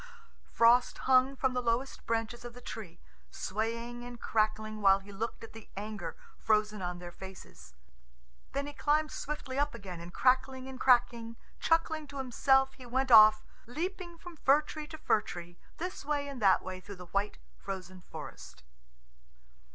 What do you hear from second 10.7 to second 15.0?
cracking, chuckling to himself, he went off, leaping from fir tree to